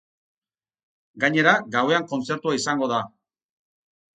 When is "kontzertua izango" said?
2.15-2.89